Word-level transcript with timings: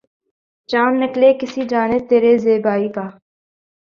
چاند 0.69 0.95
نکلے 1.03 1.29
کسی 1.39 1.61
جانب 1.71 2.01
تری 2.09 2.31
زیبائی 2.43 2.87
کا 2.95 3.05